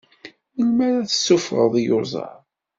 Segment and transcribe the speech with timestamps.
[0.57, 2.33] Melmi ara tessuffɣeḍ iyuẓaḍ?